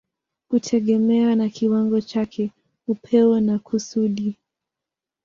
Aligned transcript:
kutegemea 0.49 1.35
na 1.35 1.49
kiwango 1.49 2.01
chake, 2.01 2.51
upeo 2.87 3.39
na 3.39 3.59
kusudi. 3.59 4.37